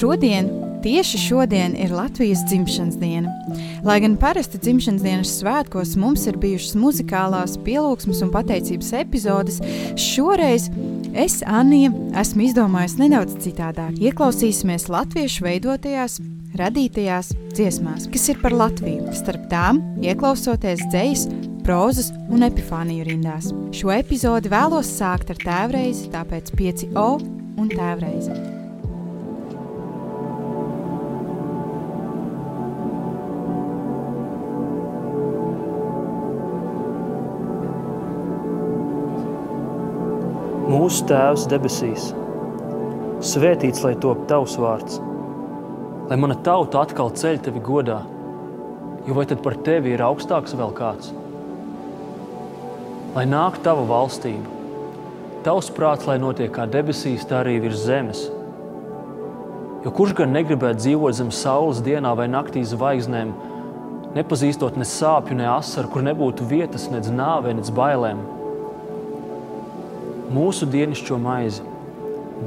[0.00, 0.46] Šodien,
[0.80, 3.28] tieši šodien, ir Latvijas dzimšanas diena.
[3.84, 9.58] Lai gan parasti dzimšanas dienas svētkos mums ir bijušas muzikālās pielūgsmes un pateicības epizodes,
[10.00, 10.70] šoreiz
[11.12, 11.90] es, Anija,
[12.22, 13.98] esmu izdomājusi nedaudz citādāk.
[14.00, 16.16] Ieklausīsimies latviešu veidotajās,
[16.56, 19.10] radītajās dziesmās, kas ir par Latviju.
[19.18, 21.26] Starp tām ieklausoties dzējas,
[21.66, 23.50] prozas un epifāniju rindās.
[23.76, 27.06] Šo epizodi vēlos sākt ar tēvreizi, tāpēc 5O
[27.60, 28.49] un tēvreizi.
[40.80, 42.04] Mūsu Tēvs debesīs,
[43.28, 44.94] svētīts lai top tavs vārds,
[46.08, 47.98] lai mana tauta atkal ceļ tevi godā,
[49.04, 51.10] jo vai tad par tevi ir augstāks vēl kāds?
[53.12, 54.56] Lai nāk tava valstība,
[55.44, 58.24] tavs prāts, lai notiek kā debesīs, tā arī virs zemes.
[59.84, 63.36] Jo kurš gan negribētu dzīvot zem saules dienā vai naktī zvaigznēm,
[64.16, 68.39] nepazīstot ne sāpju, ne asaru, kur nebūtu vietas, nedz nāvei, nedz bailēm?
[70.30, 71.64] Mūsu dienascho maizi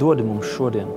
[0.00, 0.88] dodi mums šodien.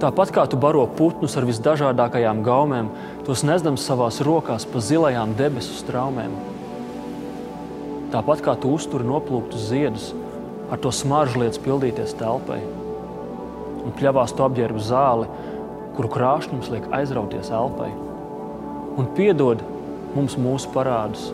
[0.00, 2.88] Tāpat kā tu baro putnus ar visdažādākajām gaumēm,
[3.26, 6.36] tos nesdams savās rokās pa zilajām debesu straumēm.
[8.12, 10.10] Tāpat kā tu uzturi noplūktus ziedus,
[10.72, 12.60] ar to smaržu lietas pildīties telpai.
[13.80, 15.28] Un pļavās tu apģērbu zāli,
[15.96, 17.90] kuru krāšņums liek aizrauties elpai.
[19.00, 19.60] Un piedod
[20.16, 21.28] mums mūsu parādus,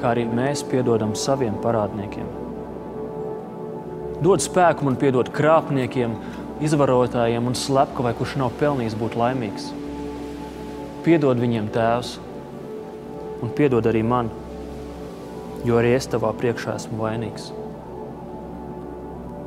[0.00, 2.43] kā arī mēs piedodam saviem parādniekiem
[4.24, 6.14] Dod spēku man piedot krāpniekiem,
[6.64, 9.66] izvarotājiem un slepkavai, kurš nav pelnījis būt laimīgs.
[11.04, 12.14] Piedod viņiem, Tēvs,
[13.44, 14.30] un piedod arī man,
[15.68, 17.50] jo arī es tavā priekšā esmu vainīgs.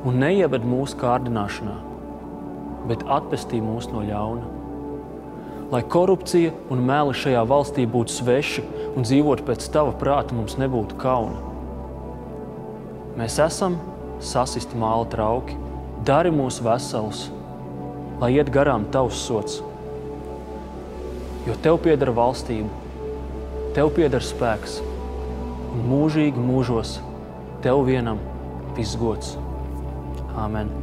[0.06, 1.74] Un neieved mūsu kārdināšanā,
[2.86, 4.54] bet atpestī mūs no ļauna.
[5.74, 11.02] Lai korupcija un meli šajā valstī būtu sveši un dzīvot pēc tava prāta, mums nebūtu
[11.02, 11.42] kauna.
[13.18, 13.80] Mēs esam
[14.24, 15.56] sasisti māla trauki,
[16.06, 17.26] dari mūs veselus,
[18.22, 19.60] lai iet garām tavs sots.
[21.46, 22.70] Jo tev pieder valstība,
[23.76, 24.80] tev pieder spēks,
[25.74, 26.98] un mūžīgi mūžos
[27.64, 28.20] tev vienam
[28.78, 29.36] viss gods.
[30.38, 30.77] Āmen!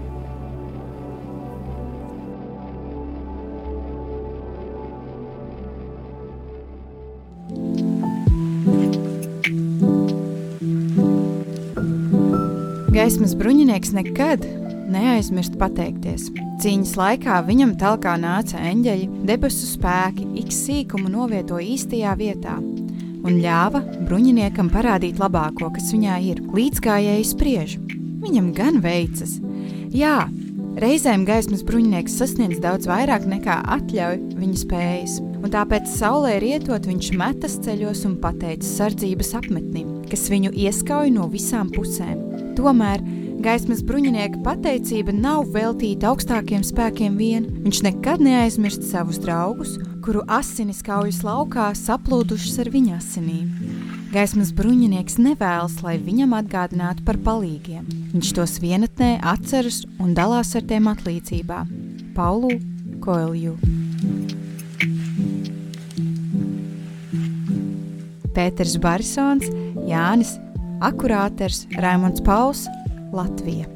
[13.05, 14.41] Gaismas bruņinieks nekad
[14.89, 16.23] neaizmirst pateikties.
[16.63, 23.83] Cīņas laikā viņam talkā nāca eņģeļi, debesu spēki, ik sīkumu novietoja īstajā vietā un ļāva
[24.07, 26.41] bruņiniekam parādīt labāko, kas viņā ir.
[26.57, 27.75] Līdzgājēji spriež,
[28.25, 29.37] viņam gan veicas.
[29.93, 30.25] Jā,
[30.81, 37.13] reizēm gaismas bruņinieks sasniedz daudz vairāk nekā atļauj viņa spējas, un tāpēc saulē rietot viņš
[37.21, 42.34] metas ceļos un pateicis sardzības apmetnim, kas viņu ieskauj no visām pusēm.
[42.55, 43.01] Tomēr
[43.43, 47.49] gaismas bruņinieka pateicība nav veltīta augstākiem spēkiem vien.
[47.65, 49.73] Viņš nekad neaizmirst savus draugus,
[50.05, 53.49] kuru asinis kaujas laukā saplūdušas ar viņa asinīm.
[54.13, 57.83] Gaismas bruņinieks nevēlas, lai viņam atgādinātu par palīgiem.
[58.13, 61.65] Viņš tos vienatnē atceras un dalās ar tiem atlīdzībā.
[62.15, 62.55] Paulu
[63.03, 63.57] Koelju.
[68.35, 69.51] Pēters Barisons,
[69.87, 70.37] Jānis
[70.83, 72.65] akurāters Raimons Pauls,
[73.15, 73.74] Latvija.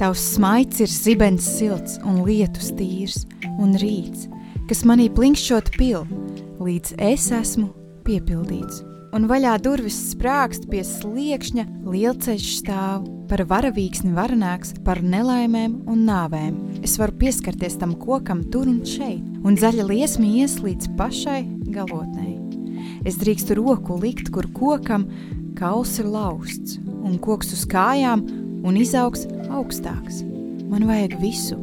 [0.00, 3.26] Tavs smaids ir zibens silts un lietus tīrs,
[3.60, 4.30] un rīts,
[4.64, 6.06] kas manī plinkšķot pil,
[6.56, 7.66] līdz es esmu
[8.06, 8.78] piepildīts.
[9.12, 16.56] Un vaļā durvis sprākst pie sliekšņa, lielceļš stāv, par varavīksni varanāks, par nelaimēm un nāvēm.
[16.80, 21.42] Es varu pieskarties tam kokam tur un šeit, un zaļa liesma ies līdz pašai
[21.76, 22.38] galotnei.
[23.04, 25.10] Es drīkstu roku likt, kur kokam
[25.60, 28.24] kauls ir lausts, un koks uz kājām
[28.64, 29.28] un izaugs
[29.60, 30.22] augstāks.
[30.70, 31.58] Man vajag visu,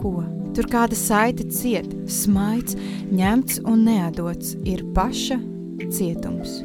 [0.00, 0.18] ko.
[0.56, 2.74] Tur kāda saite ciet, smaids,
[3.14, 5.38] ņemts un neadots, ir paša
[5.94, 6.58] cietums.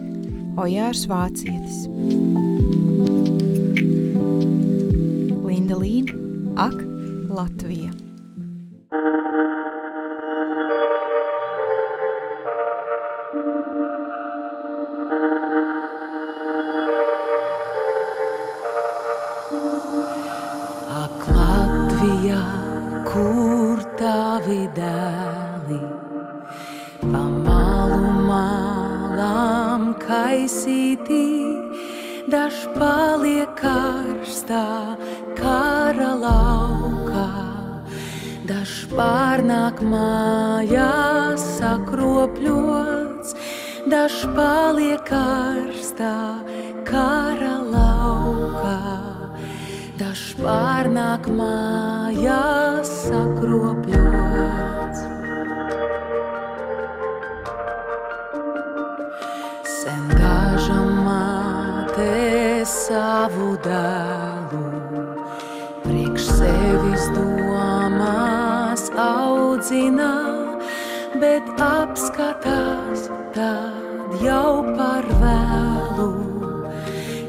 [0.58, 2.93] Ojārs Vācietis.
[34.54, 34.98] Karstā
[35.38, 37.30] kara laukā,
[38.46, 43.34] daž pārnāk mājās sakropļots,
[43.90, 46.44] daž paliek karstā
[46.86, 48.78] kara laukā.
[49.98, 54.93] Dažs pārnāk mājās sakropļots.
[69.74, 70.14] Audzina,
[71.20, 76.10] bet apskatās tad jau par vēlu.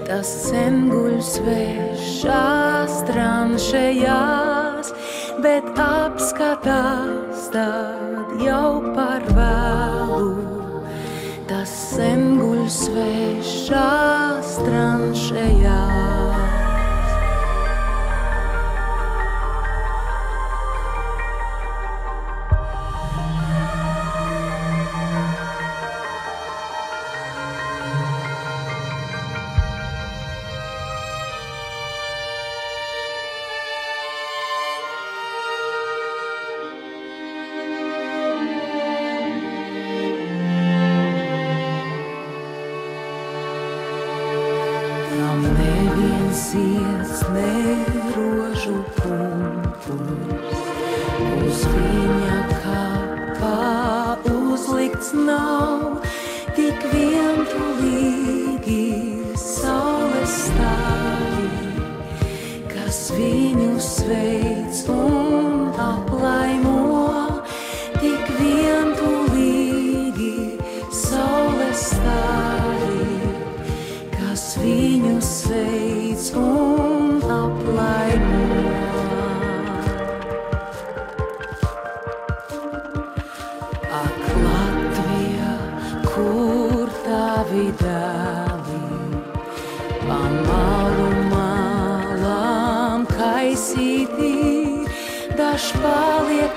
[0.05, 4.93] Tas sen guļ svešās tranšējās,
[5.41, 10.37] bet apskatās tad jau par vēlu.
[11.49, 15.94] Tas sen guļ svešās tranšējās.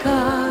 [0.03, 0.46] Paliek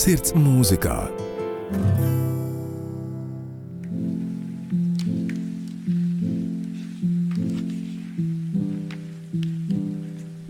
[0.00, 0.94] Sirds mūzikā.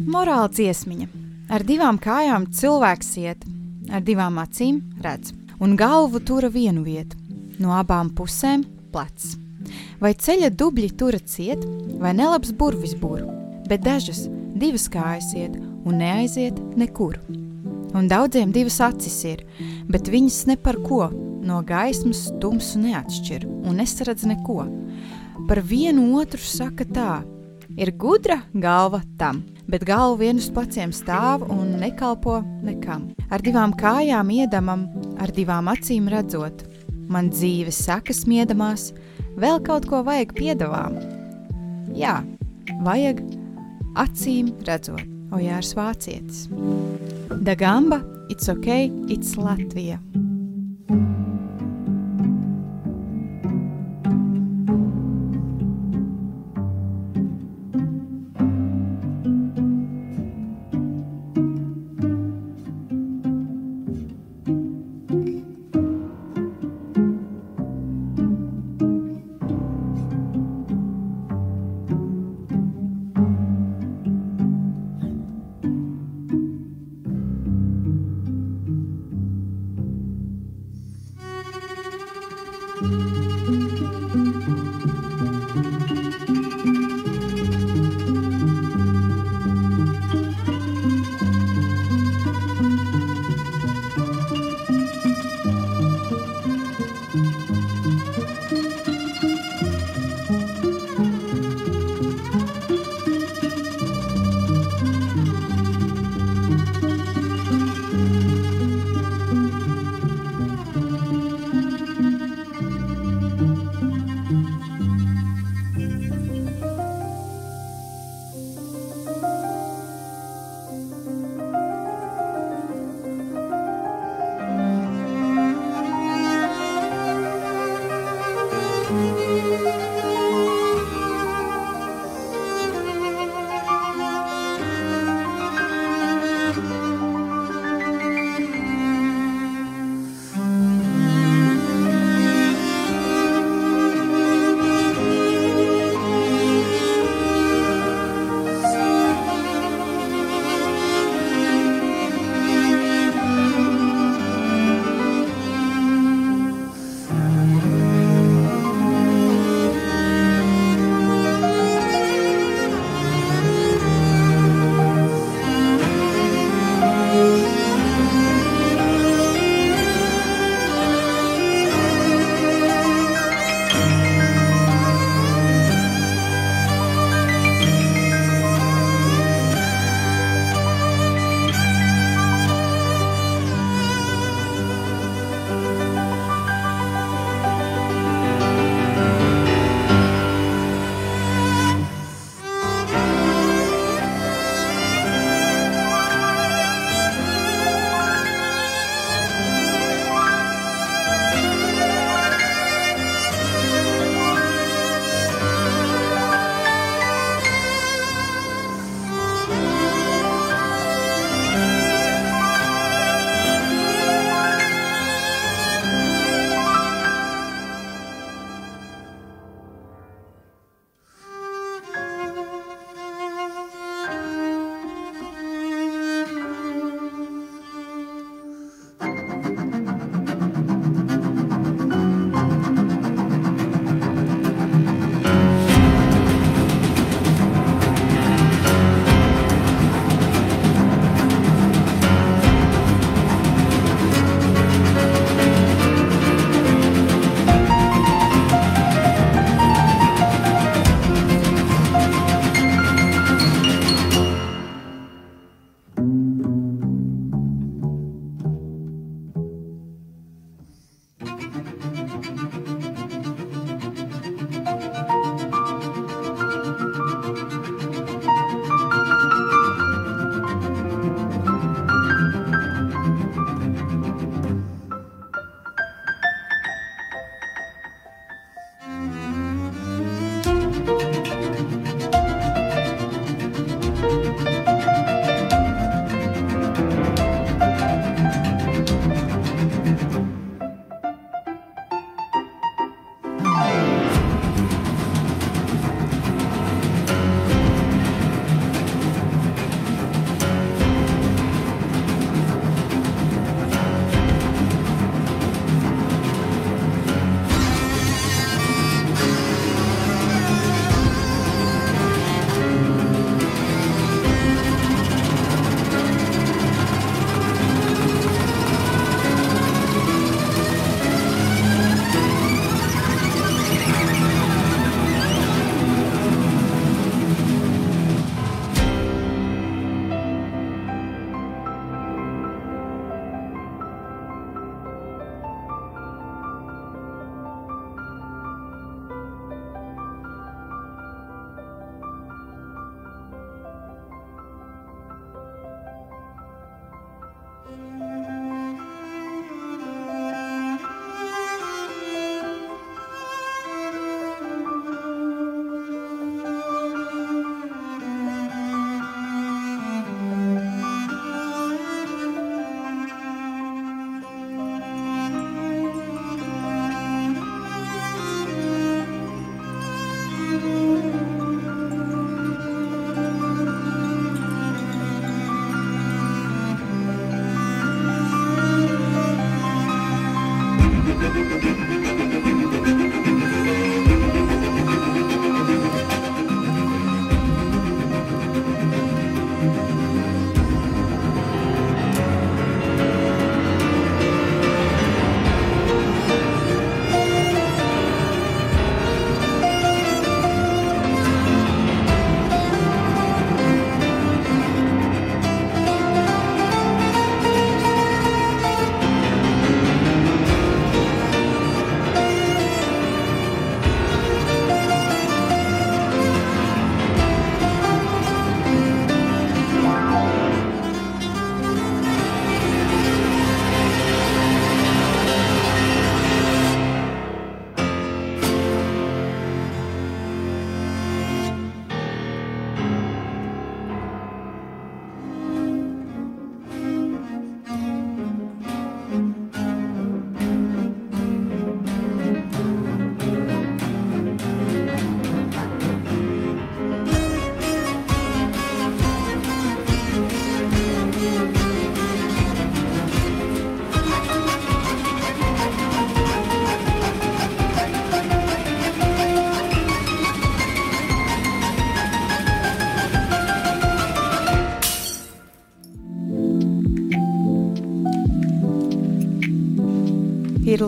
[0.07, 1.09] Morāla dziesmiņa.
[1.51, 3.43] Ar divām kājām cilvēks iet,
[3.91, 7.19] ar divām acīm redz, un galvu tura vienu vietu,
[7.59, 8.63] no abām pusēm
[8.95, 9.35] plecs.
[9.99, 11.67] Vai ceļa dubļi tura ciet,
[11.99, 13.27] vai nelabs burvis buru,
[13.67, 17.19] bet dažas divas kājas iet un neaiziet nekur.
[17.95, 19.45] Un daudziem divas acis ir,
[19.91, 21.09] bet viņas ne par ko
[21.47, 24.65] no gaismas tumsu neatšķir un nesaredz neko.
[25.49, 27.13] Par vienu otru saka tā:
[27.77, 33.11] ir gudra galva tam, bet galva vien uz pleciem stāv un nekalpo nekam.
[33.31, 36.67] Ar divām kājām iedamam, ar divām acīm redzot,
[37.11, 38.91] man dzīves sakas miedamās,
[39.41, 41.01] vēl kaut ko vajag piedāvām.
[41.97, 42.21] Jā,
[42.87, 43.25] vajag
[43.99, 45.07] acīm redzot.
[45.31, 46.49] Ojārs Vācietis.
[47.31, 49.99] Dagamba, it's ok, it's Latvija.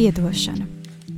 [0.00, 0.64] Piedošana.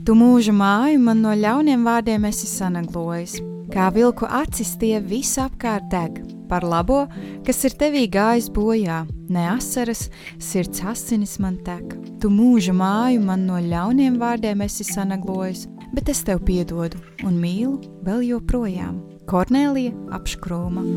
[0.03, 3.37] Tu mūža māju man no ļauniem vārdiem esi sanaglojis.
[3.71, 6.18] Kā vilku acis tie visapkārt deg,
[6.51, 7.05] par labo,
[7.47, 10.09] kas ir tevī gājis bojā, ne asaras,
[10.42, 11.95] sirds asinis man tek.
[12.18, 17.79] Tu mūža māju man no ļauniem vārdiem esi sanaglojis, bet es tev piedodu un mīlu
[18.03, 18.99] vēl joprojām.
[19.31, 20.88] Kornelija apškrūma.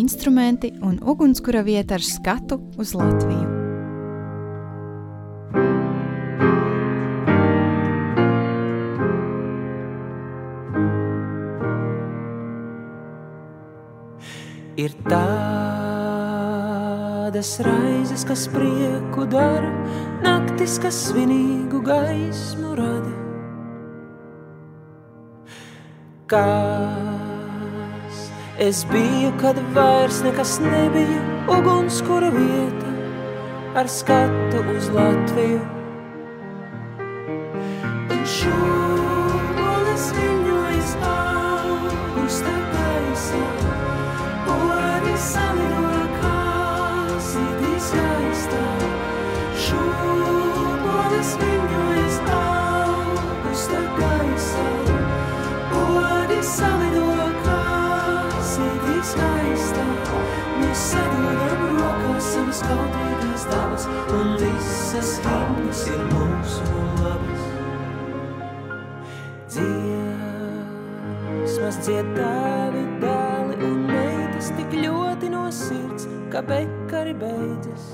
[0.00, 3.59] Instrumenti un ugunskura vieta ar skatu uz Latviju.
[14.80, 15.90] Ir tādas
[17.60, 19.68] raizes, kas prieku dara,
[20.24, 23.12] naktis, kas svinīgu gaismu rada.
[26.30, 28.16] Kas
[28.56, 31.20] es biju, kad vairs nekas nebija,
[31.58, 32.90] ugunskura vieta
[33.76, 35.79] ar skatu uz Latviju.
[62.70, 66.62] Kautīgās dabas, un visas himnas ir mūsu
[67.00, 67.44] labas.
[71.50, 77.84] Dziesmas dzied tēvi, dēli un meitas tik ļoti no sirds, ka bekari beidzas.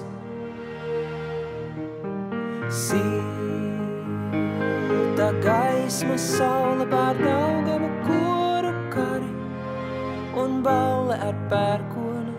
[2.77, 2.99] Silta
[5.45, 9.31] gaisma, saule pār Daugavu koru kari
[10.43, 12.33] un balle ar pērkonu.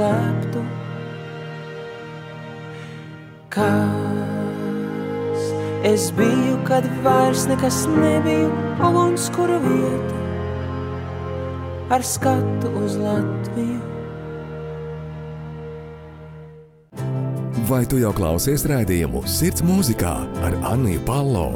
[0.00, 0.62] Noslēptu.
[3.50, 5.46] Kas
[5.84, 8.48] es biju, kad vairs nekas nebija,
[8.80, 10.18] ugunskura vieta
[11.90, 13.80] ar skatu uz Latviju.
[17.70, 20.14] Vai tu jau klausies rādījumu Sirds mūzikā
[20.46, 21.52] ar Anniju Palo?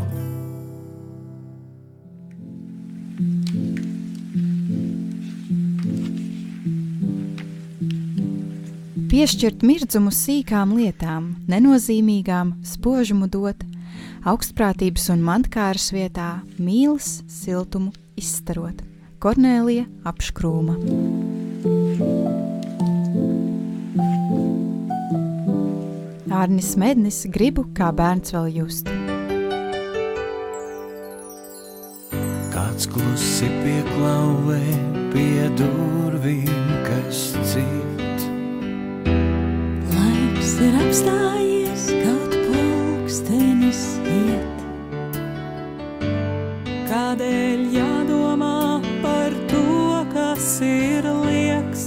[9.25, 13.63] Piešķirt mirdzumu sīkām lietām, nenozīmīgām, spožumu dot,
[14.29, 16.27] augstprātības un mantkāras vietā
[16.61, 18.83] mīlas siltumu izstarot.
[19.25, 20.77] Kornēlija apškrūma.
[26.43, 28.93] Arnis Mednis gribu kā bērns vēl just.
[32.53, 34.61] Kāds klusi pieklauvē
[35.17, 37.74] pie durvīm, kas cīt.
[40.65, 44.63] Ir apstājies, kaut pulkstenis iet.
[46.89, 49.67] Kādēļ jādomā par to,
[50.15, 51.85] kas ir lieks?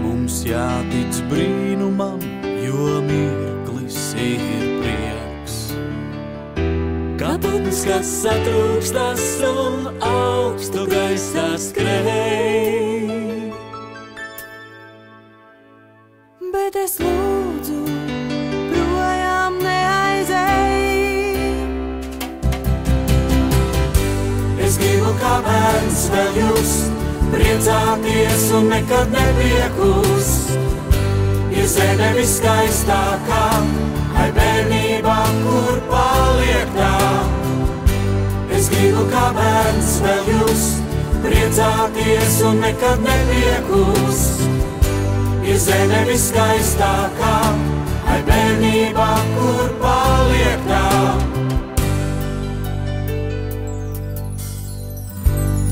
[0.00, 2.24] Mums jātic brīnumam,
[2.64, 5.60] jo mirklis ir prieks.
[7.38, 13.27] Putns, kas satrūkstas un augstu gaisā skrēj.
[26.36, 26.72] Jūs,
[27.32, 30.52] priecāties un nekad nepiekust.
[31.52, 33.44] Ir zeme viskaistākā,
[34.18, 36.92] ai bērnībā, kur paliek tā.
[38.58, 40.68] Es gribu kā bērns vēl jūs,
[41.24, 44.46] priecāties un nekad nepiekust.
[45.48, 47.34] Ir zeme viskaistākā,
[48.12, 51.37] ai bērnībā, kur paliek tā.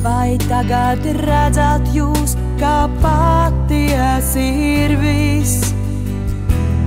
[0.06, 5.72] Vai tagad redzat jūs, kā patiesi ir viss?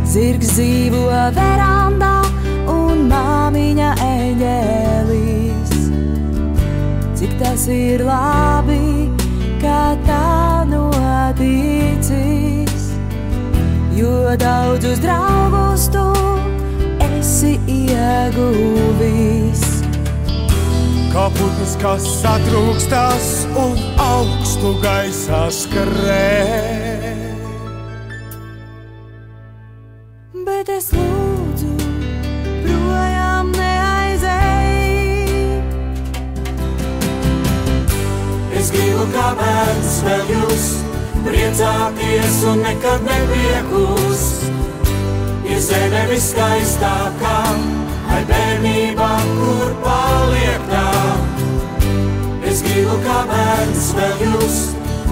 [0.07, 1.01] Zirgs dzīvo
[1.35, 2.23] verandā
[2.71, 5.73] un māmiņa eņģēlis.
[7.19, 9.11] Cik tas ir labi,
[9.59, 12.15] kā tā noticis,
[13.99, 16.07] jo daudzus draugus tu
[17.09, 19.68] esi ieguvis.
[21.09, 27.15] Kā putns, kas satrūkstās un augstu gaisā skrēj.
[30.45, 31.71] Bet es lūdzu,
[32.67, 34.69] projām neaizēj.
[38.61, 40.69] Es gribu kā bērns vēl jūs,
[41.25, 44.45] priecāties un nekad nepiekust.
[45.49, 47.37] Ir zeme viskaistākā,
[53.03, 54.57] kā bērns vēl jūs,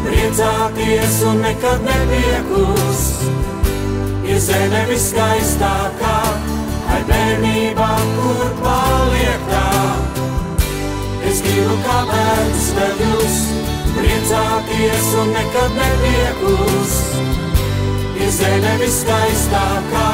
[0.05, 3.25] priecāties un nekad nepiekust.
[4.27, 6.15] Ir zeme viskaistākā,
[6.91, 9.67] ai bērnībā, kur paliek tā.
[11.27, 13.39] Es gribu kā bērns vēl jūs,
[13.97, 17.17] priecāties un nekad nepiekust.
[18.17, 20.07] Ir zeme viskaistākā,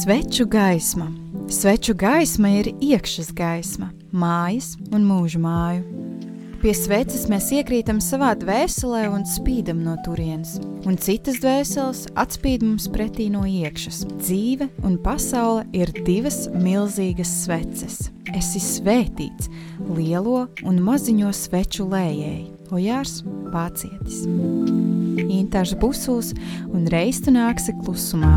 [0.00, 1.10] Sveču gaisma.
[1.50, 6.09] Sveču gaisma ir iekšas gaisma, mājas un mūža māju.
[6.60, 12.84] Pie sveces mēs iekrītam savā dvēselē un spīdam no turienes, un citas dvēseles atspīd mums
[12.92, 14.02] pretī no iekšas.
[14.20, 18.10] Dzīve un pasaule ir divas milzīgas sveces.
[18.36, 19.48] Esi svētīts
[19.88, 23.22] lielo un maziņo sveču lējēji, Ojārs
[23.54, 24.26] Vācietis.
[25.30, 26.34] Intārs Busuls
[26.68, 28.36] un reiz tu nāksi klusumā.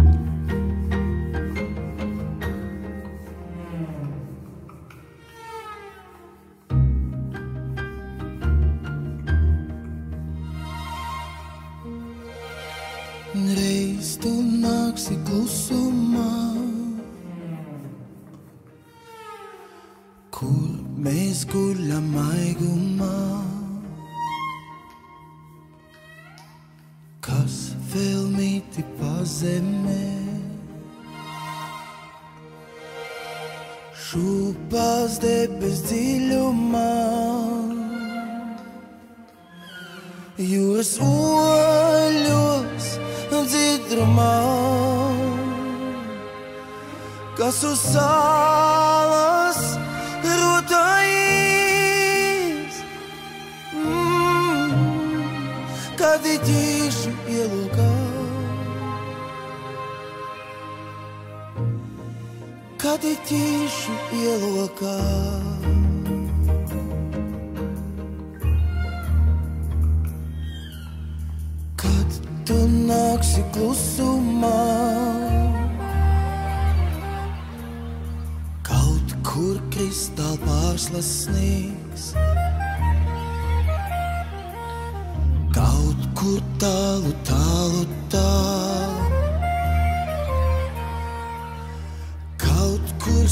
[35.23, 36.89] Debes dziļumā.
[40.43, 42.89] Jūras oļos
[43.53, 44.33] dzirdumā,
[47.37, 48.92] kas uz salas
[62.93, 64.97] Satitīšu ielokā.
[71.81, 74.61] Kad tu nāksi klusumā,
[78.69, 82.11] kaut kur kristāli pārslasnīgs,
[85.57, 89.02] kaut kur tālu, tālu, tālu.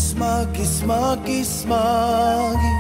[0.01, 2.71] Smagi, smagi, smagi.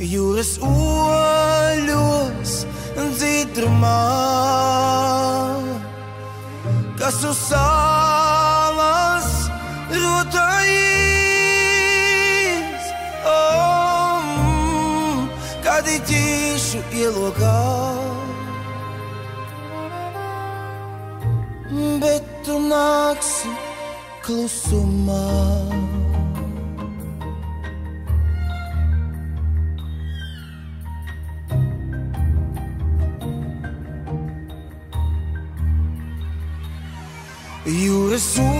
[0.00, 2.52] Jūras oļos
[3.18, 4.04] dzirdumā,
[7.00, 9.28] kas uz salas
[9.92, 11.24] rotājas.
[13.28, 15.18] Oh, mm,
[15.66, 17.58] kad ir ķīšu ielokā.
[22.00, 23.29] Bet tu nāksi
[24.30, 25.26] klusumā.
[37.70, 38.59] Jūras oļos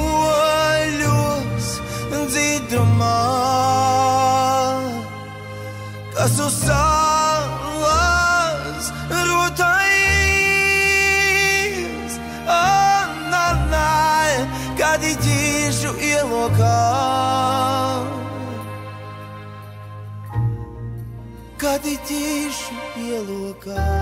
[22.10, 22.50] Kad ir
[22.94, 23.99] ķīšu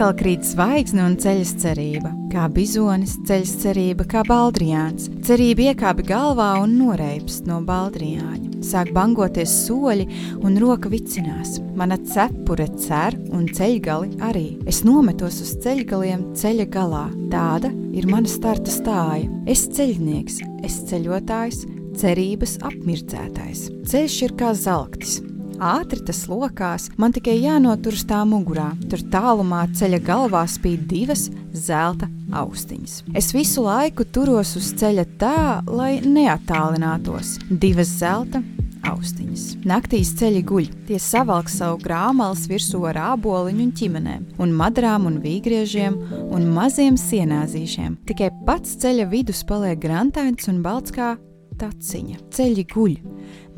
[0.00, 2.08] atkal krīt zvaigzne un ceļas cerība.
[2.32, 5.10] Kā bizonis, ceļas cerība, kā baldrijāns.
[5.26, 8.62] Cerība iekāpa galvā un noreipst no baldrijāņa.
[8.64, 10.06] Sāk bangoties soļi
[10.40, 11.58] un roka vicinās.
[11.76, 14.46] Mana cepure cer un ceļgali arī.
[14.64, 17.06] Es nometos uz ceļgaliem ceļa galā.
[17.28, 19.28] Tāda ir mana starta stāja.
[19.44, 21.66] Es ceļnieks, es ceļotājs,
[22.00, 23.68] cerības apmirdzētājs.
[23.92, 25.20] Ceļš ir kā zelktis.
[25.60, 28.70] Ātri tas lokās, man tikai jānoturas tā mugurā.
[28.88, 33.02] Tur tālumā ceļa galvā spīd divas zelta austiņas.
[33.12, 37.36] Es visu laiku turos uz ceļa tā, lai neattālinātos.
[37.50, 38.40] Divas zelta
[38.88, 39.46] austiņas.
[39.68, 45.20] Naktīs ceļi guļ, tie savalk savu grāmalas virsū ar āboliņu un ķimenēm, un madrām un
[45.20, 45.98] vīgriežiem
[46.32, 48.00] un maziem sienāzīšiem.
[48.08, 51.18] Tikai pats ceļa vidus paliek grantains un balts kā
[51.60, 52.18] taciņa.
[52.34, 52.98] Ceļi guļ,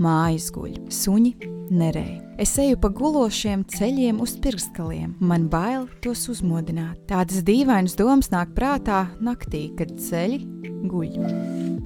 [0.02, 1.34] mājas guļ, suņi
[1.72, 2.20] nerēja.
[2.42, 5.14] Es eju pa gulošiem ceļiem uz pirkstaliem.
[5.20, 7.00] Man bail tos uzmodināt.
[7.10, 10.40] Tādas dīvainas domas nāk prātā naktī, kad ceļi
[10.90, 11.18] guļ.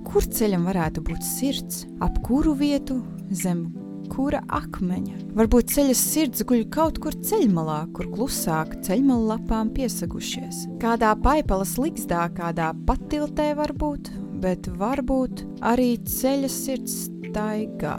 [0.06, 1.84] Kur ceļam varētu būt sirds?
[2.00, 3.00] Ap kuru vietu
[3.30, 3.66] zem
[4.12, 5.18] kura akmeņa?
[5.36, 10.64] Varbūt ceļa sirds guļ kaut kur ceļmalā, kur klusāk ceļmalu lapām piesagušies.
[10.82, 14.12] Kādā paipalas ligzdā, kādā patiltē varbūt,
[14.42, 17.98] bet varbūt arī ceļa sirds staigā.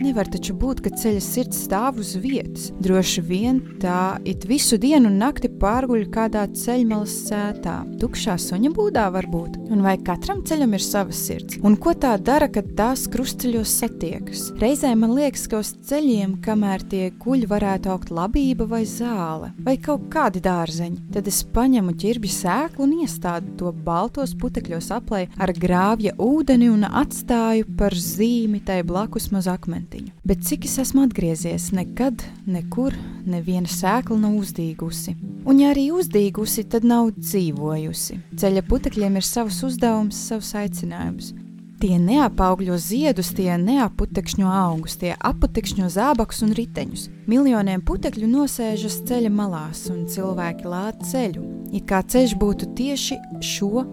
[0.00, 2.70] Nevar taču būt, ka ceļa sirds stāv uz vietas.
[2.80, 7.74] Droši vien tā it visu dienu un nakti pārguļ kādā ceļmalas sētā.
[8.00, 9.58] Tukšā suņa būdā varbūt.
[9.70, 11.58] Un vai katram ceļam ir sava sirds?
[11.60, 14.46] Un ko tā dara, kad tās krustceļos satiekas?
[14.62, 19.76] Reizē man liekas, ka uz ceļiem, kamēr tie guļ, varētu augt labība vai zāle, vai
[19.84, 21.10] kaut kādi dārzeņi.
[21.12, 26.88] Tad es paņemu ķirbju sēklu un iestādu to baltos putekļos aplē ar grāvja ūdeni un
[26.88, 29.50] atstāju par zīmi tai blakus maz
[29.90, 30.12] akmentiņu.
[30.24, 32.94] Bet cik es esmu atgriezies, nekad, nekur,
[33.26, 35.16] neviena sēkla nav uzdīgusi.
[35.44, 38.20] Un, ja arī uzdīgusi, tad nav dzīvojusi.
[38.36, 41.34] Ceļa putekļiem ir savs uzdevums, savs aicinājums.
[41.80, 47.06] Tie neapaugļo ziedus, tie neaputekšņo augus, tie aputekšņo zābakus un riteņus.
[47.26, 51.46] Miljoniem putekļu nosēžas ceļa malās, un cilvēki lāta ceļu.
[51.72, 53.86] It kā ceļš būtu tieši šo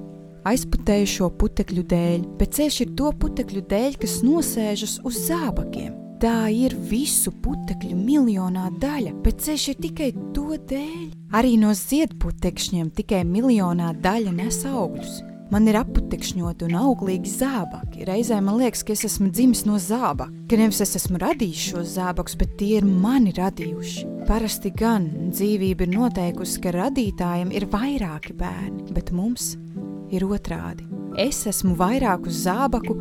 [0.52, 5.96] aizputējušo putekļu dēļ, bet ceļš ir to putekļu dēļ, kas nosēžas uz zābakiem.
[6.18, 11.12] Tā ir visu putekļu miljonā daļa, bet ceļš ir tikai to dēļ.
[11.38, 15.20] Arī no ziedputekšņiem tikai miljonā daļa nes augļus.
[15.54, 18.04] Man ir aputekšņoti un auglīgi zābaki.
[18.08, 21.94] Reizē man liekas, ka es esmu dzimis no zābaka, ka nevis es esmu radījis šos
[21.94, 24.04] zābakus, bet tie ir mani radījuši.
[24.28, 29.54] Parasti gan dzīvība ir noteikusi, ka radītājiem ir vairāki bērni, bet mums
[30.12, 30.86] ir otrādi.
[31.18, 32.96] Es esmu vairāku zābaku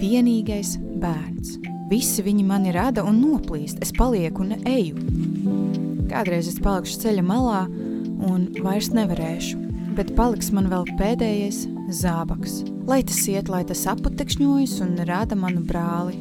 [0.00, 1.56] vienīgais bērns.
[1.90, 4.98] Visi viņi mani rada un noplīst, es palieku un eju.
[6.10, 7.62] Kādreiz es palikšu ceļa malā
[8.26, 9.66] un vairs nevarēšu.
[9.96, 11.64] bet paliks man vēl pēdējais
[12.02, 12.60] zābaks.
[12.86, 16.18] Lai tas iet, lai tas aputekšņojas un rada manu brāli,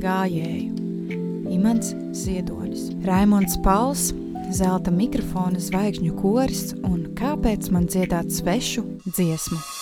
[0.00, 0.86] gājēju.
[1.52, 4.10] Imants Ziedonis, Raimons Pauls,
[4.54, 9.77] zelta mikrofona zvaigžņu koris un kāpēc man dziedāt svešu dziesmu.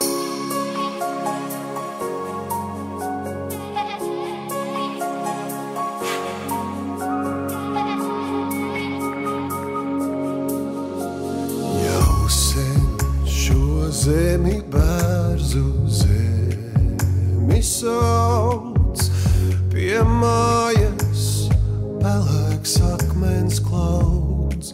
[14.07, 19.02] Zemi bērzu zemi sauc
[19.72, 21.24] pie mājas
[21.98, 24.70] pelēks akmens klauds.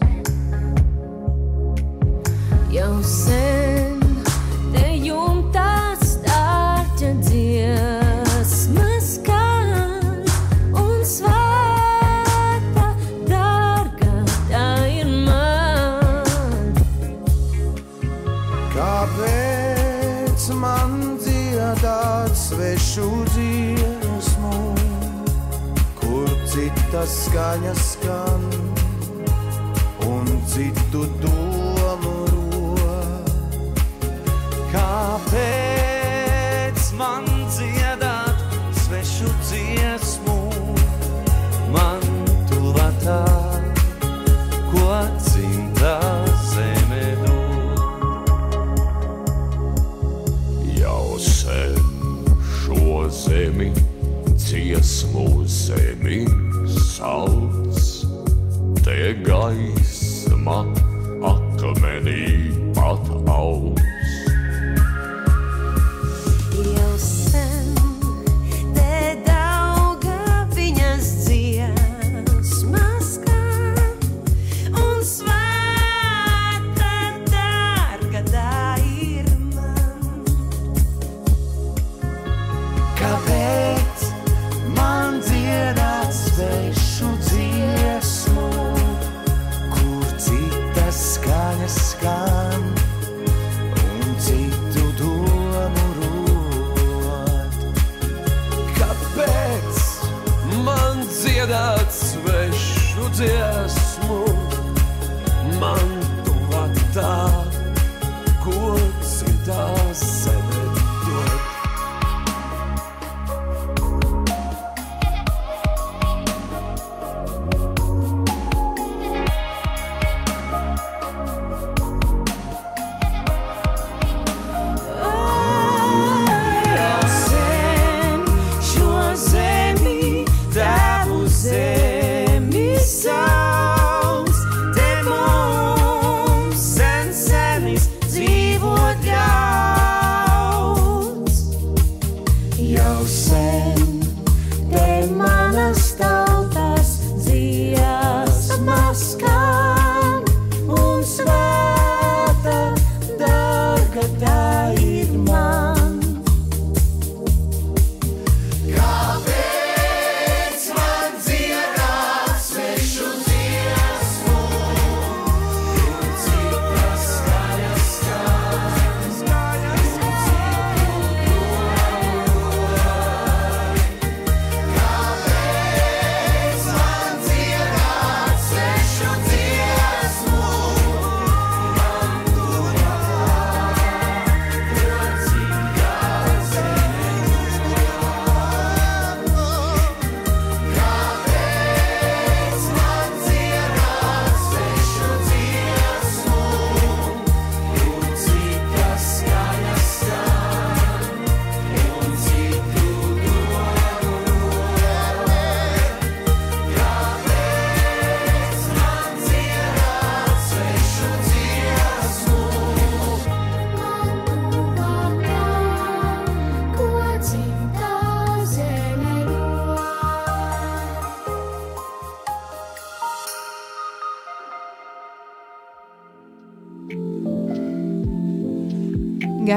[2.77, 3.62] Jau sen
[27.09, 28.45] skaņas skan
[30.07, 31.42] un citu domu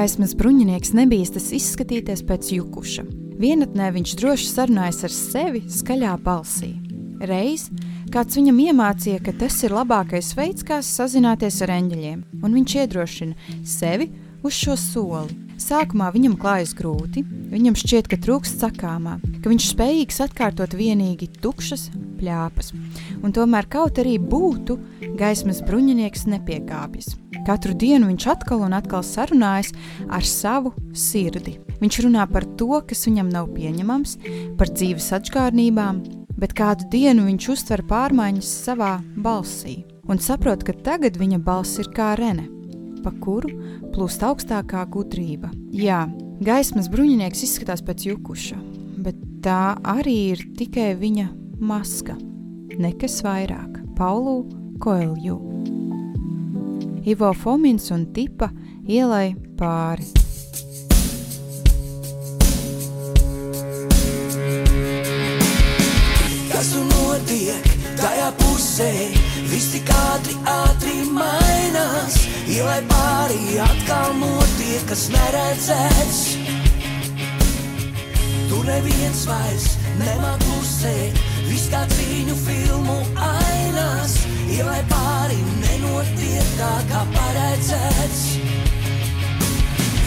[0.06, 3.02] Gaismas bruņinieks nebīstas izskatīties pēc jukuša.
[3.42, 6.68] Vienatnē viņš droši sarunājas ar sevi skaļā balsī.
[7.26, 7.64] Reiz
[8.14, 13.58] kāds viņam iemācīja, ka tas ir labākais veids, kā sazināties ar eņģeļiem, un viņš iedrošina
[13.66, 14.06] sevi
[14.46, 15.34] uz šo soli.
[15.58, 21.88] Sākumā viņam klājas grūti, viņam šķiet, ka trūkst sakāmā, ka viņš spējīgs atkārtot vienīgi tukšas
[22.20, 22.70] pļāpas.
[23.26, 24.76] Un tomēr, kaut arī būtu,
[25.18, 27.16] gaismas bruņinieks nepiekāpjas.
[27.46, 29.72] Katru dienu viņš atkal un atkal sarunājas
[30.06, 31.56] ar savu sirdi.
[31.80, 34.14] Viņš runā par to, kas viņam nav pieņemams,
[34.58, 36.00] par dzīves atgādnībām,
[36.38, 41.90] bet kādu dienu viņš uztver pārmaiņas savā balsī un saprot, ka tagad viņa balss ir
[41.94, 42.46] kā rene,
[43.02, 43.50] pa kuru
[43.94, 45.50] plūst augstākā gudrība.
[45.74, 46.04] Jā,
[46.46, 48.60] gaismas bruņinieks izskatās pēc jukuša,
[49.02, 52.16] bet tā arī ir tikai viņa maska,
[52.80, 53.80] nekas vairāk.
[53.96, 54.44] Paulu
[54.82, 55.36] Koelju.
[57.06, 58.50] Ivo Fomins un Tipa
[58.88, 60.08] ielai pāri.
[66.50, 67.70] Kas tur notiek
[68.00, 68.90] tajā pusē?
[69.52, 72.18] Viss tik ātri, ātri mainās.
[72.50, 76.20] Ielai pāri atkal notiek, kas neredzēts.
[78.50, 79.72] Tur neviens vairs
[80.02, 81.35] nemāk klusēt.
[81.46, 84.16] Viss kā cīņu filmu ainās.
[84.50, 88.24] Ielai pāri nenotiek tā, kā paredzēts.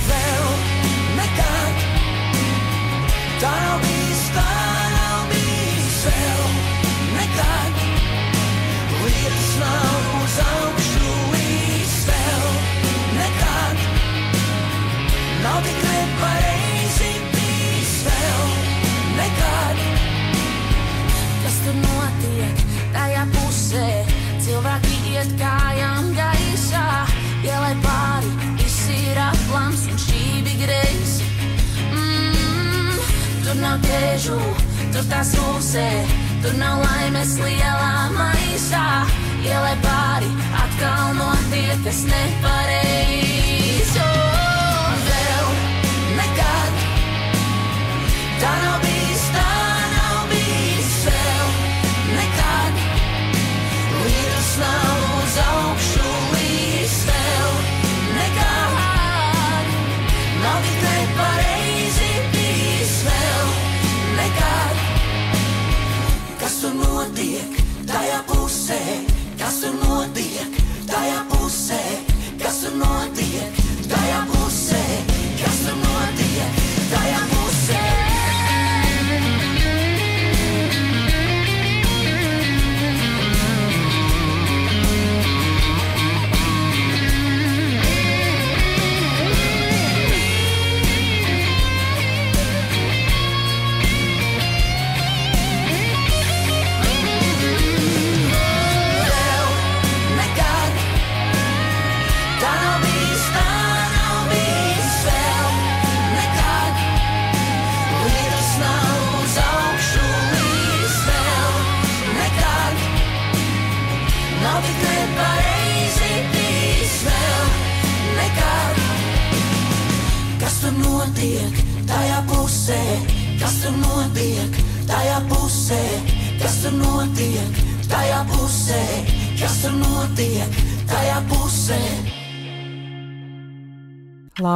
[0.10, 0.50] Vēl
[1.20, 1.86] nekad
[3.40, 4.50] tā nav bijis, tā
[4.96, 6.44] nav bijis vēl
[7.14, 7.88] nekad.
[9.00, 10.79] Lietas nav uz augšu
[23.70, 24.06] pusē?
[24.42, 27.06] Cilvēki iet kājām gaisā,
[27.44, 31.20] ielai pāri, viss ir aplams un šķīvi greizs.
[31.94, 32.98] Mm,
[33.46, 34.40] tur nav tēžu,
[34.94, 35.88] tur tās mūsē,
[36.42, 39.06] tur nav laimes lielā maisā.
[39.46, 40.34] Ielai pāri,
[40.66, 43.96] atkal notiek, kas nepareiz.
[44.04, 44.39] Oh,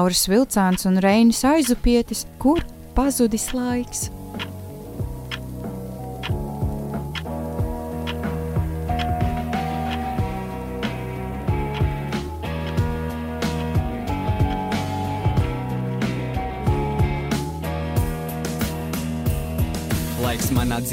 [0.04, 2.60] Lauris Vilcāns un Reinis Aizupietis, kur
[2.92, 4.10] pazudis laiks.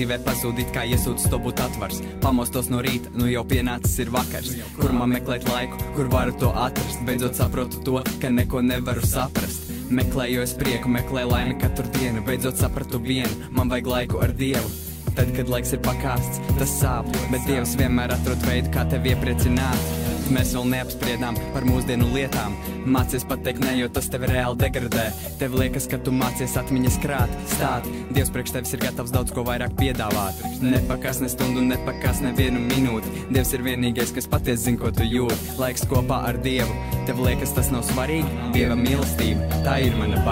[0.00, 2.00] Dzīvē pazudīt, kā iesūdzis to būt atvars.
[2.24, 4.54] Pamostos no rīta, nu jau pienācis ir vakars.
[4.78, 7.02] Kur man meklēt laiku, kur varu to atrast?
[7.04, 9.68] Beidzot saprotu to, ka neko nevaru saprast.
[9.92, 12.24] Meklēju es prieku, meklēju laimi katru dienu.
[12.24, 14.70] Beidzot sapratu vienu, man vajag laiku ar Dievu.
[15.10, 20.09] Tad, kad laiks ir pakāsts, tas sāp, bet Dievs vienmēr atrod veidu, kā tevi iepriecināt.
[20.30, 22.54] Mēs vēl neapspriedām par mūsdienu lietām.
[22.90, 25.08] Mācies pateikt, ne, jo tas tevi reāli degradē.
[25.40, 27.88] Tev liekas, ka tu mācies atmiņas krāt, stāt.
[28.14, 30.38] Dievs priekš tevis ir gatavs daudz ko vairāk piedāvāt.
[30.62, 33.26] Nepakas ne stundu, nepakas nevienu minūti.
[33.34, 35.58] Dievs ir vienīgais, kas patiesi zina, ko tu jūti.
[35.60, 36.78] Laiks kopā ar Dievu.
[37.10, 38.30] Tev liekas, tas nav svarīgi.
[38.54, 40.22] Dieva mīlestība, tā ir mana.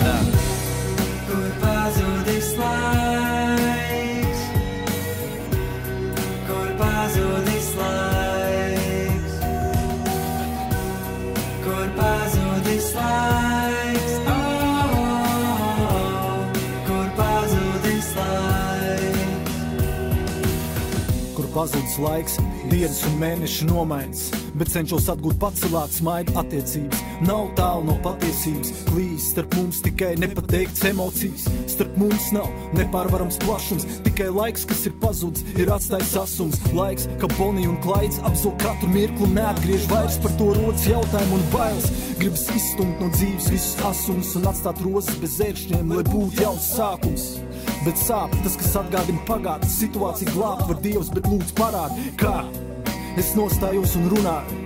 [0.00, 0.14] Tā.
[1.28, 2.39] Kur pazudis
[21.60, 22.38] pazudis laiks?
[22.70, 24.20] Dienas un mēneši nomaiņas,
[24.56, 27.02] bet cenšos atgūt pacelāt smaidu attiecības.
[27.26, 31.44] Nav tālu no patiesības, klīs starp mums tikai nepateikts emocijas.
[31.68, 32.48] Starp mums nav
[32.78, 36.60] nepārvarams plašums, tikai laiks, kas ir pazudis, ir atstājis asums.
[36.76, 41.40] Laiks, ka Bonija un Klaids apzog katru mirkli un neatgriež vairs par to rodas jautājumu
[41.42, 41.90] un bailes.
[42.20, 47.28] Gribas izstumt no dzīves visus asumus un atstāt rozes bez ēršņiem, lai būtu jauns sākums.
[47.80, 52.42] Bet sāp tas, kas atgādina pagātnes situāciju, glābt var Dievs, bet lūdzu parādi, kā
[53.20, 54.58] es nostājos un runāju.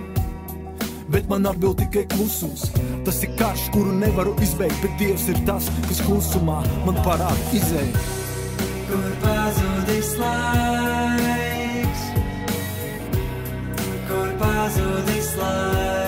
[1.13, 2.65] Bet man atbild tikai klusums.
[3.07, 8.05] Tas ir karš, kuru nevaru izbeigt, bet Dievs ir tas, kas klusumā man parāda izēju.
[8.89, 12.07] Kur pazudis laiks?
[14.09, 16.04] Kur pazudis laiks?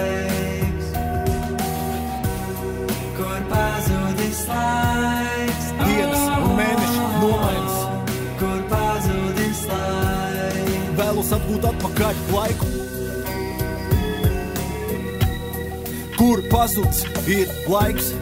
[11.28, 12.68] Vēlos atgūt atpakaļ laiku.
[16.16, 18.14] Kur pazudis ir laiks?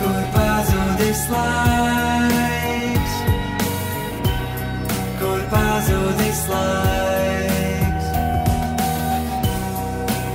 [0.00, 1.75] Kur
[6.50, 8.08] laiks?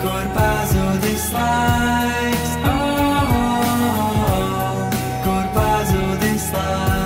[0.01, 2.53] Kur pazudis laiks?
[2.66, 4.95] Oh, oh, oh.
[5.26, 7.01] Kur pazudis laiks?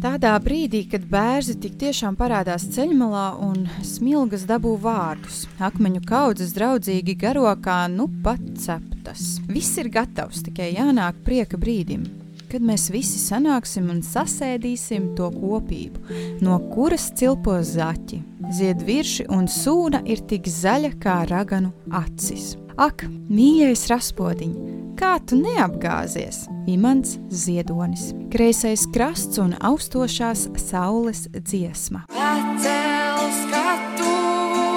[0.00, 7.14] Tādā brīdī, kad bērzi tik tiešām parādās ceļmalā un smilgas dabū vārdus, akmeņu kaudzes draudzīgi
[7.20, 9.38] garo kā nu pat ceptas.
[9.48, 12.04] Viss ir gatavs, tikai jānāk prieka brīdim,
[12.50, 16.02] kad mēs visi sanāksim un sasēdīsim to kopību,
[16.44, 18.20] no kuras cilpo zaķi,
[18.58, 21.72] ziedvirši un sūna ir tik zaļa kā raganu
[22.02, 22.56] acis.
[22.80, 24.52] Ak, mīļais raspodiņ,
[24.96, 26.46] kā tu neapgāzies?
[26.70, 32.06] Imants Ziedonis, kreisais krasts un austošās saules dziesma.
[32.14, 34.16] Pacēl skatu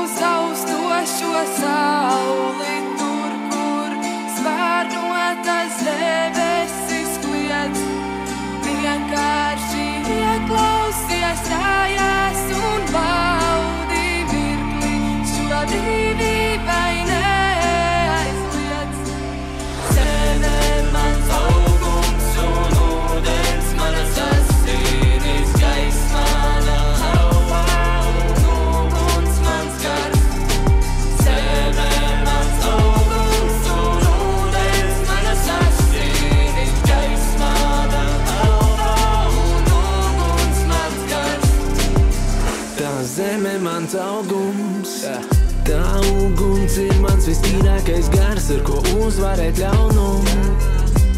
[0.03, 0.15] uz
[11.33, 14.97] ieklausies tajās un baudi mirkli,
[15.33, 16.02] šo
[47.23, 50.41] mans vistīrākais gars, ar ko uzvarēt ļaunumu.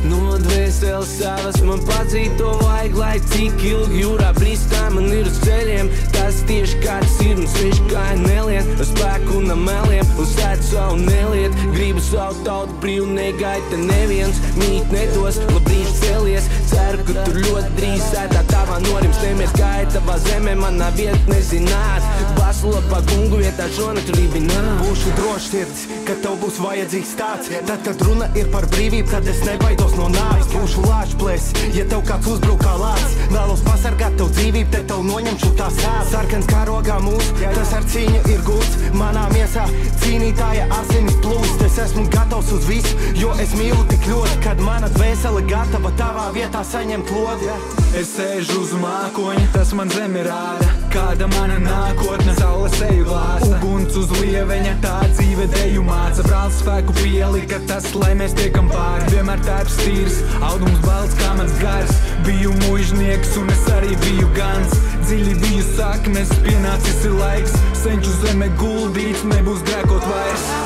[0.05, 5.39] No dvēseles savas man padzīt to vajag, lai cik ilgi jūrā brīstā man ir uz
[5.41, 5.89] ceļiem.
[6.13, 10.69] Tas tieši kā tas ir un sviež kā nelien, ar spēku un meliem, uz sēdu
[10.69, 11.57] savu neliet.
[11.73, 16.51] Gribu savu tautu brīvu negaita neviens, mīt nedos, labrīt celies.
[16.69, 22.34] Ceru, ka tur ļoti drīz sētā tavā norims nemies kā tavā zemē, manā vieta nezināt.
[22.45, 24.65] Baslapā kungu vietā šonakt rībināt.
[24.83, 27.47] Būšu drošs sirds, ka tev būs vajadzīgs tāds.
[27.65, 30.51] Tad, kad runa ir par brīvību, tad es nebaidos no nāves.
[30.53, 33.15] Būšu lāčplēs, ja tev kāds uzbruk kā lācis.
[33.33, 36.11] Vēlos pasargāt tev dzīvību, te tev noņemšu tā sāpes.
[36.11, 38.77] Sarkans karogā mūs, tas ar cīņu ir gūts.
[38.93, 39.65] Manā miesā
[40.05, 41.65] cīnītāja asinis plūst.
[41.65, 46.29] Es esmu gatavs uz visu, jo es mīlu tik ļoti, kad mana dvēsele gatava tavā
[46.37, 47.49] vietā saņemt lodi.
[47.97, 50.69] Es sēžu uz mākoņa, tas man zemi rāda.
[50.93, 53.59] Kāda mana nākotne, saule seju glāsta.
[53.59, 56.25] Uguns uz lieveņa, tā dzīve deju māca.
[56.27, 59.09] Brālis spēku pielika tas, lai mēs tiekam pāri.
[59.13, 61.95] Vienmēr tērps tīrs, audums balts kā mans gars.
[62.27, 64.77] Biju mužnieks un es arī biju gans.
[65.05, 67.59] Dziļi biju saknes, pienācis ir laiks.
[67.83, 70.64] Senču zeme guldīts, nebūs grēkot vairs.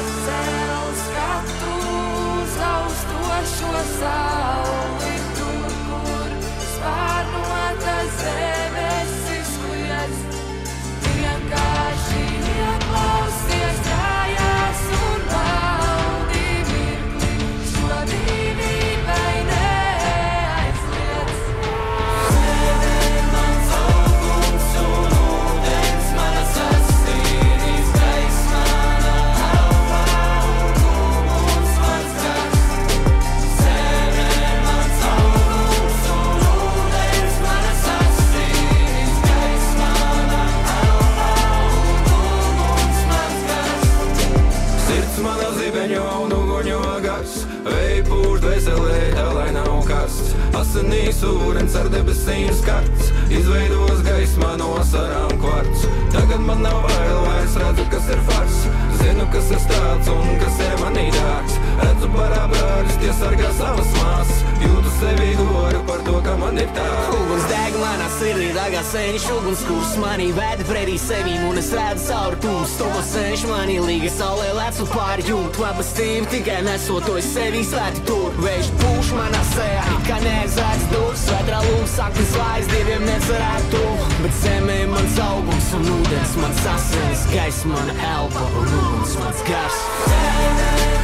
[52.10, 53.10] Debesīm skarts.
[53.34, 55.86] Izveidos gaismā no sarām kvarts.
[56.14, 58.60] Tagad man nav bail, vairs redzu, kas ir fars
[59.00, 61.58] Zinu, kas es tāds un kas ir manī dārgs.
[61.82, 66.68] Redzu parā brāļus, tie sargā savas māsas Jūtu sevi goru par to, ka man ir
[66.76, 66.86] tā.
[67.16, 72.10] Uguns deg manā sirdī, dagā sēņš uguns kurs manī Vēd pretī sevīm un es redzu
[72.10, 75.64] cauri tums Topo sēņš manī līga saulē lecu pāri jumtu.
[75.64, 78.36] Labastīm tikai nesot to es sevi svēti tur.
[78.44, 83.84] Vējš pūš manā sejā, kā neaizvērts durs Vētrā lūks saknes vairs dieviem necerētu.
[84.20, 89.84] Bet zemē mans augums un ūdens mans asins Gaiss mana elpa un uguns mans gars.
[90.10, 90.99] Zemē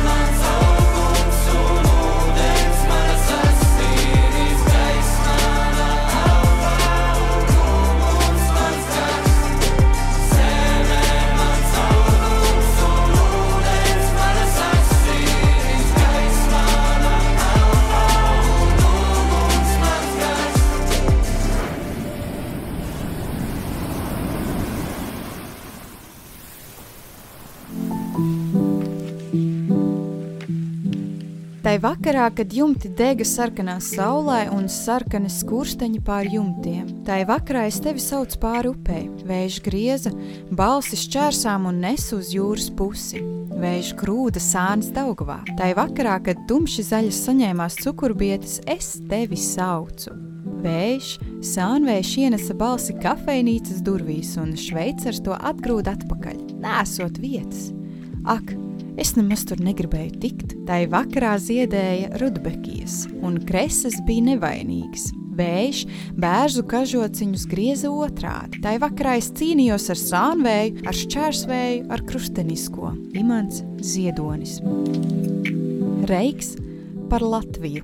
[31.86, 38.02] vakarā, kad jumti dega sarkanā saulē un sarkani skursteņi pār jumtiem, tai vakarā es tevi
[38.02, 40.14] saucu pāri upei, vējš grieza,
[40.56, 43.22] balsis čērsām un nesu uz jūras pusi.
[43.56, 45.38] Vējš grūda sānis Daugavā.
[45.56, 50.12] Tai vakarā, kad tumši zaļas saņēmās cukurbietes, es tevi saucu.
[50.66, 51.14] Vējš,
[51.54, 57.70] sānvējš ienesa balsi kafejnīcas durvīs un šveicars to atgrūda atpakaļ, nesot vietas.
[58.26, 58.50] Ak,
[59.02, 60.56] Es nemaz tur negribēju tikt.
[60.68, 65.10] Tai vakarā ziedēja rudbekijas, un kreses bija nevainīgas.
[65.36, 65.82] Vējš
[66.16, 68.62] bērnu kažociņus grieza otrādi.
[68.64, 72.96] Tai vakarā es cīnījos ar sānvēju, ar šķērsvēju, ar krustenisko.
[73.20, 74.62] Imants Ziedonis.
[76.08, 76.56] Reiks
[77.12, 77.84] par Latviju.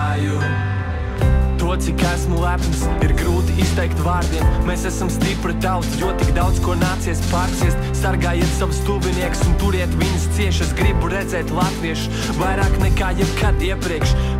[1.71, 4.43] To, cik esmu lepns, ir grūti izteikt vārdiem.
[4.67, 7.79] Mēs esam stipri tauta, jo tik daudz ko nācies pārciest.
[7.95, 10.65] Sargājiet savus tuviniekus un turiet viņus cieši.
[10.65, 14.11] Es gribu redzēt latviešus vairāk nekā jebkad iepriekš.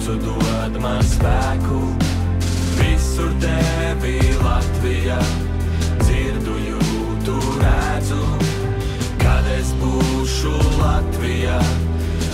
[0.00, 1.80] lūdzu, dod man spēku.
[2.78, 5.18] Visur tevi Latvijā,
[6.00, 8.22] dzirdu, jūtu, redzu.
[9.20, 11.60] Kad es būšu Latvijā,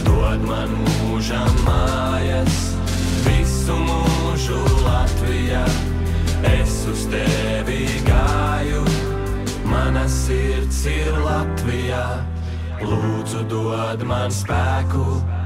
[0.04, 2.76] dod man mūža mājas.
[3.26, 5.64] Visu mūžu Latvijā,
[6.60, 8.84] es uz tevi gāju.
[9.66, 12.22] Mana sirds ir Latvijā,
[12.82, 15.45] lūdzu, dod man spēku.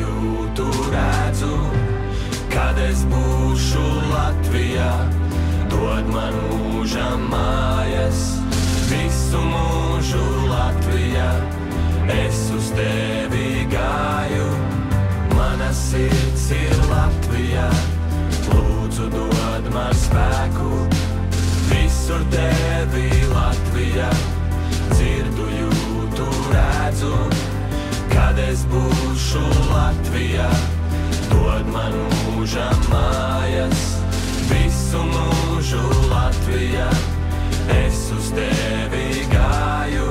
[0.91, 1.55] redzu.
[2.51, 4.91] Kad es būšu Latvijā,
[5.71, 8.21] dod man mūža mājas.
[8.91, 11.29] Visu mūžu Latvijā,
[12.11, 14.49] es uz tevi gāju.
[15.37, 17.69] Mana sirds ir Latvijā,
[18.49, 20.83] lūdzu, dod man spēku.
[21.71, 24.11] Visur tevi Latvijā,
[24.91, 27.15] dzirdu, jūtu, redzu.
[28.11, 30.51] Kad es būšu Latvijā,
[31.31, 33.83] dod man mūža mājas.
[34.51, 36.87] Visu mūžu Latvijā,
[37.75, 40.09] es uz tevi gāju.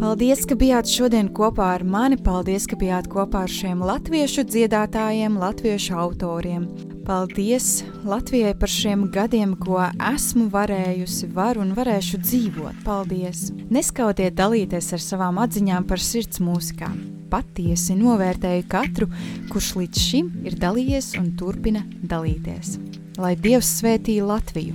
[0.00, 2.18] Paldies, ka bijāt šodien kopā ar mani.
[2.20, 6.93] Paldies, ka bijāt kopā ar šiem latviešu dziedātājiem, latviešu autoriem.
[7.04, 12.78] Paldies Latvijai par šiem gadiem, ko esmu varējusi, varu un varēšu dzīvot.
[12.86, 13.50] Paldies!
[13.68, 16.94] Neskautiet dalīties ar savām atziņām par sirds mūzikām.
[17.28, 19.10] Patiesi novērtēju katru,
[19.52, 22.78] kurš līdz šim ir dalījies un turpina dalīties.
[23.20, 24.72] Lai Dievs svētī Latviju!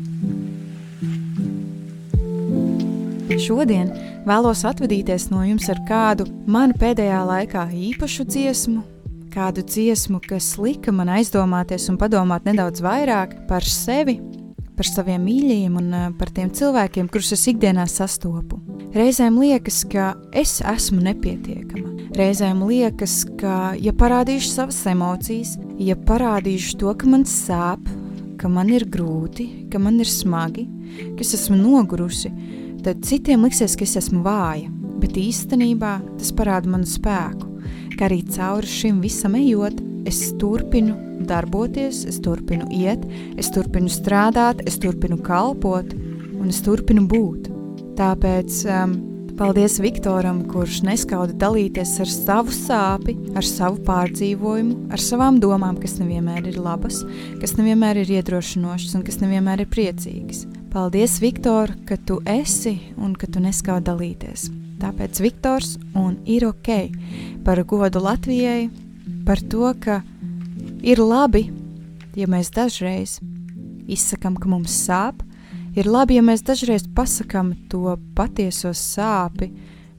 [3.41, 3.89] Šodien
[4.29, 8.85] vēlos atvadīties no jums ar kādu manu pēdējā laikā īpašu dziesmu,
[9.33, 14.19] kādu dziesmu, kas lika man aizdomāties un padomāt nedaudz vairāk par sevi,
[14.79, 18.61] par saviem mīļajiem un eh, par tiem cilvēkiem, kurus es ikdienā sastopu.
[18.95, 22.07] Reizēm liekas, ka es esmu nepietiekama.
[22.17, 27.91] Reizēm liekas, ka, ja parādīšu savas emocijas, ja parādīšu to, ka man sāp,
[28.39, 30.65] ka man ir grūti, ka man ir smagi,
[31.11, 32.31] ka es esmu nogurusi,
[32.85, 34.71] tad citiem liksies, ka es esmu vāja,
[35.03, 37.48] bet īstenībā tas parāda manu spēku,
[37.99, 40.95] ka arī cauri šim visam ejot, es turpinu
[41.27, 43.03] darboties, es turpinu iet,
[43.37, 45.91] es turpinu strādāt, es turpinu kalpot
[46.39, 47.49] un es turpinu būt.
[47.99, 48.93] Tāpēc um,
[49.39, 55.97] paldies Viktoram, kurš neskauda dalīties ar savu sāpi, ar savu pārdzīvojumu, ar savām domām, kas
[55.99, 57.03] nevienmēr ir labas,
[57.43, 60.47] kas nevienmēr ir iedrošinošas un kas nevienmēr ir priecīgas.
[60.69, 64.43] Paldies, Viktor, ka tu esi un ka tu neskauj dalīties.
[64.77, 66.69] Tāpēc Viktors un ir ok
[67.41, 68.69] par godu Latvijai,
[69.25, 70.03] par to, ka
[70.85, 71.47] ir labi,
[72.13, 73.17] ja mēs dažreiz
[73.89, 75.25] izsakam, ka mums sāp,
[75.73, 79.49] ir labi, ja mēs dažreiz pasakam to patieso sāpi,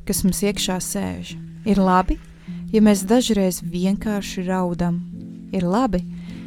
[0.07, 1.35] kas mums iekšā sēž.
[1.67, 2.21] Ir labi,
[2.71, 5.03] ja mēs dažreiz vienkārši raudam.
[5.51, 6.05] Ir labi,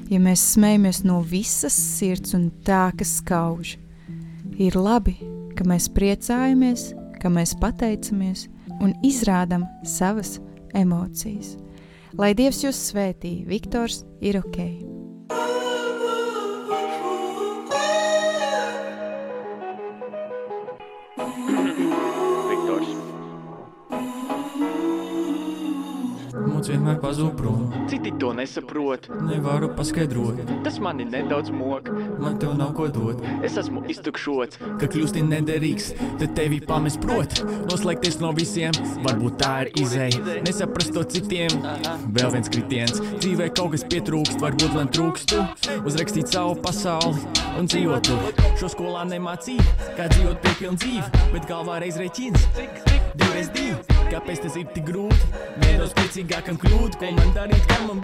[0.07, 3.82] ja mēs smejamies no visas sirds un tā, kas skauž.
[4.61, 5.15] Ir labi,
[5.57, 6.91] ka mēs priecājamies,
[7.21, 8.47] ka mēs pateicamies
[8.83, 10.37] un izrādam savas
[10.77, 11.55] emocijas.
[12.19, 14.59] Lai Dievs jūs svētī, Viktors ir ok.
[26.73, 27.65] Vienmēr pazūd prom.
[27.91, 29.07] Citi to nesaprot.
[29.27, 30.41] Nevaru paskaidrot.
[30.65, 31.89] Tas mani nedaudz mok.
[32.21, 33.21] Man tev nav ko dot.
[33.45, 34.59] Es esmu iztukšots.
[34.81, 37.43] Ka kļūsti nederīgs, tad tevi pamest prot.
[37.69, 40.39] Noslēgties no visiem, varbūt tā ir izēja.
[40.47, 41.53] Nesaprast to citiem,
[42.15, 43.01] vēl viens kritiens.
[43.19, 45.43] Dzīvē kaut kas pietrūkst, varbūt man trūkstu.
[45.83, 47.21] Uzrakstīt savu pasauli
[47.59, 48.49] un dzīvot tur.
[48.59, 49.65] Šo skolā nemācīja,
[49.97, 52.47] kā dzīvot piepilnu dzīvi, bet galvā reiz rēķins.
[53.13, 53.75] Divreiz divi,
[54.09, 55.27] kāpēc tas ir tik grūti?
[55.61, 58.03] Vienos priecīgākam kļūt, ko man darīt, kā man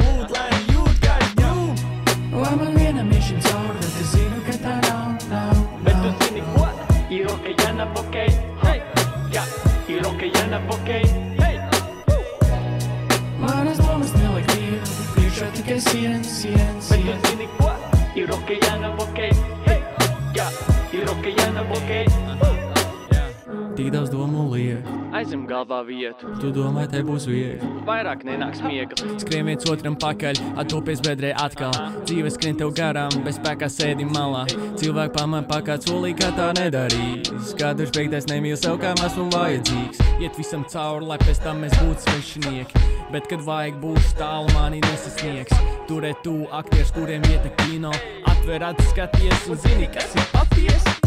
[25.70, 26.26] Galvā vietu.
[26.42, 27.68] tu domā, te būs viegli.
[27.86, 28.96] Vairāk nenāks miega.
[29.22, 31.76] Skrien viens otram pakaļ, attopies bedrē atkal.
[32.10, 34.48] Dzīve skrien tev garām, bez spēkā sēdi malā.
[34.82, 37.54] Cilvēki pamēr pakāpt solī, kā tā nedarīs.
[37.60, 40.02] Katrs beigtais nemīl sev, kā mēs un vajadzīgs.
[40.18, 42.84] Iet visam cauri, lai pēc tam mēs būtu svešinieki.
[43.14, 45.54] Bet, kad vajag būs tālu, mani nesasniegs.
[45.86, 47.94] Turēt tu aktieris, kuriem ieta kino.
[48.26, 50.98] Atver acis, skaties un zini, kas ir patiesi.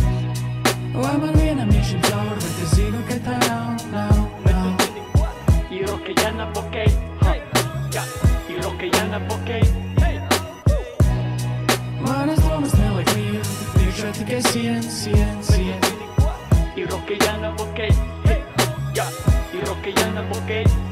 [0.94, 3.71] Lai man vienam iešim cauri, bet es zinu, ka tā nav.
[6.14, 6.84] que ya no porque,
[7.20, 8.04] huh, yeah.
[8.48, 9.60] y los que ya no porque.
[12.00, 13.40] Manos tomas de alegría,
[13.78, 15.76] dígate que ciencia, ciencia.
[16.76, 17.88] Y los que ya no porque,
[18.94, 19.08] yeah.
[19.52, 20.91] y los que ya no porque.